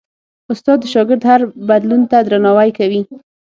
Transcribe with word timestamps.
استاد 0.53 0.77
د 0.81 0.85
شاګرد 0.93 1.23
هر 1.29 1.41
بدلون 1.69 2.01
ته 2.11 2.17
درناوی 2.27 2.69
کوي. 2.79 3.01